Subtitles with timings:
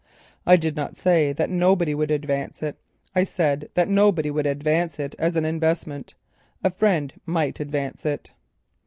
[0.47, 2.75] "I did not say that nobody will advance it;
[3.15, 8.31] I said that nobody would advance it as an investment—a friend might advance it."